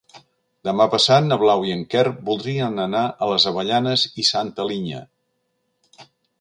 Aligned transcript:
Demà 0.69 0.87
passat 0.93 1.27
na 1.31 1.37
Blau 1.41 1.65
i 1.67 1.73
en 1.75 1.83
Quer 1.91 2.07
voldrien 2.31 2.83
anar 2.87 3.03
a 3.27 3.29
les 3.35 3.47
Avellanes 3.53 4.09
i 4.25 4.29
Santa 4.33 4.69
Linya. 4.75 5.07